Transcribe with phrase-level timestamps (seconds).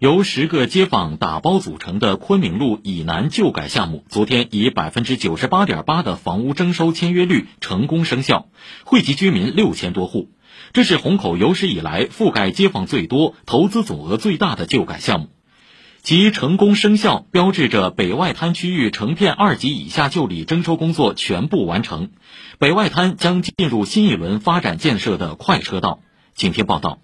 [0.00, 8.46] 由十个街坊打包组成的昆明路以南旧改项目，昨天以百分之九十八点八的房屋征收签约率成功生效，
[8.86, 10.30] 惠及居民六千多户。
[10.72, 15.28] 这是虹口有史以来覆盖街坊最多、投资总额最大的旧改项目。
[16.02, 22.08] 其成功生效，标志着北外滩区域成片二级以下旧里征收工作全部完成，
[22.58, 26.00] 北外滩将进入新一轮发展建设的快车道。
[26.34, 27.00] 请听报道。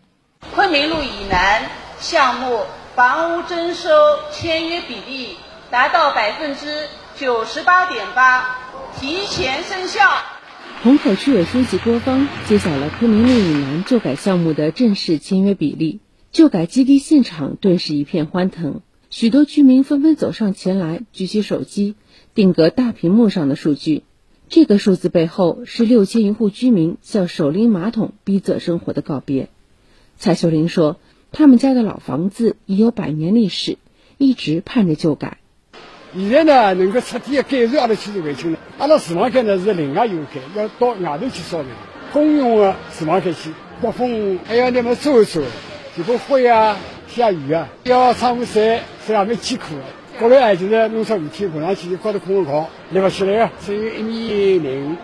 [0.55, 1.69] 昆明路以南
[2.01, 2.61] 项目。
[2.97, 3.91] 房屋征收
[4.33, 5.37] 签约比例
[5.71, 6.87] 达到百分之
[7.18, 8.57] 九十八点八，
[8.99, 10.00] 提前生效。
[10.82, 16.01] 虹口区委书记郭芳揭晓了昆明路以南旧改项目的正式签约比例，
[16.32, 21.96] 旧改基地现场顿时一片欢腾，许多居民纷纷走上前来，举起手机
[22.35, 24.04] 定格大屏幕上的数据。
[24.49, 29.51] 这个数字背后是六千余户居民向手拎马桶逼仄生活的告别。
[30.17, 30.96] 蔡秀玲说。
[31.32, 33.78] 他们家的老房子已有百年历史，
[34.19, 35.39] 一直盼着旧改。
[36.14, 38.59] 现在呢，能够彻底的改善阿拉区的环境了。
[38.78, 41.69] 阿拉厨房间呢是另外有改，要到外头去烧的，
[42.12, 43.51] 公用的厨房间去，
[43.83, 45.42] 刮风还要那么收一收，
[45.95, 46.78] 这个灰啊、
[47.09, 49.75] 下雨啊，要窗户晒晒还没艰苦。
[50.19, 54.97] 过来啊，就是弄上雨天滚上去，就搞得空空旷，立不起来啊，只有一米零。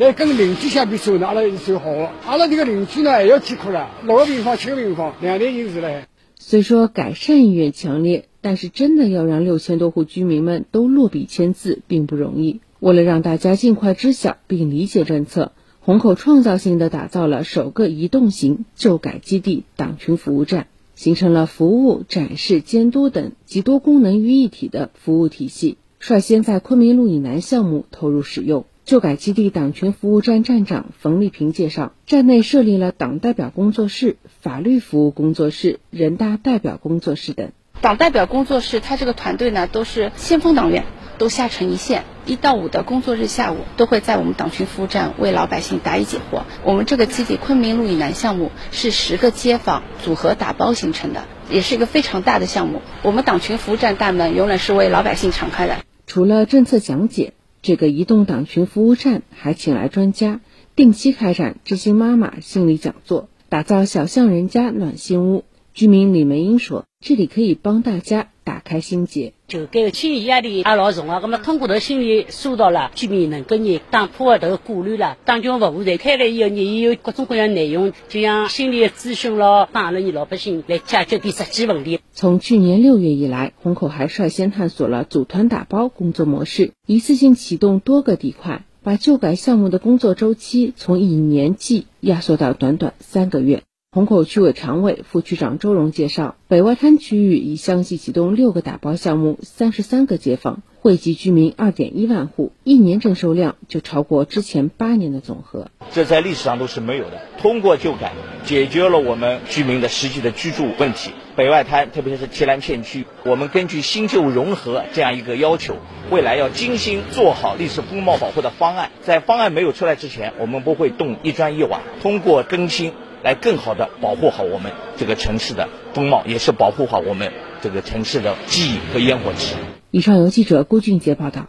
[0.00, 1.90] 来跟邻居相比说呢，阿拉算好。
[2.24, 6.04] 阿拉这个邻居呢还要艰苦了，六个平方、七个平方，两代人住了。
[6.38, 12.62] 虽说改善意愿强烈，但是真的要让六千多户居民们都落笔签字并不容易。
[12.78, 28.64] 为了让大家尽快知晓并理解政策，虹口创造性的打造了首个移动型旧改基地党群服务站，形成了服务、展示、监督等集多功能于一体的服务体系，率先在昆明路以南项目投入使用。
[28.90, 37.52] 旧改基地党群服务站站长冯丽萍介绍，站内设立了党代表工作室、法律服务工作室、人大代表工作室等。
[37.80, 40.86] 党代表工作室，他这个团队呢，都是先锋党员，
[41.18, 46.42] 都下沉一线，一到五的工作日下午，都会在我们党群服务站为老百姓答疑解惑。
[46.64, 52.82] 我们这个基地昆明路以南项目是十个街坊组合打包形成的，也是一个非常大的项目。
[53.04, 55.76] 我们党群服务站大门永远是为老百姓敞开的。
[56.08, 57.34] 除了政策讲解。
[57.62, 60.40] 这个移动党群服务站还请来专家，
[60.76, 65.44] 定期开展知心妈妈心理讲座，打造小巷人家暖心屋。
[65.74, 69.32] 居民李梅英说：“这里可以帮大家打开心结。
[69.46, 75.16] 就给心理压力也老重啊，那么通过这心理疏导了，居民能够你打破这个顾虑了。
[75.24, 82.00] 党群服务站开了以后，你也有各种各样内容，就像心理咨询了，帮了你老百姓来解决点实际问题。
[82.12, 93.62] 从去年六月以来，虹口还率先探索了组团打包工作模式，一次性启动多个地块，把旧改项目的工作周期从一年计压缩到短短三个月。
[93.92, 105.72] 虹口区委常委、副区长周荣介绍，北外滩区域已相继启动六个打包项目，三十三个街坊，惠及居民二点一万户，一年征收量就超过之前八年的总和。
[105.90, 107.20] 这在历史上都是没有的。
[107.38, 108.12] 通过旧改，
[108.44, 111.10] 解决了我们居民的实际的居住问题。
[111.34, 115.74] 北外滩，特别是提篮片区，我们根据新旧融合这样一个要求，
[116.12, 118.92] 未来要精心做好历史风貌保护的方案。
[119.02, 121.80] 在方案没有出来之前，我们不会动一砖一瓦。
[122.00, 122.92] 通过更新。
[123.22, 129.56] 来更好的保护好我们这个城市的风貌，也是保护好我们这个城市的记忆和烟火气。
[129.90, 131.46] 以上由记者郭俊杰报道。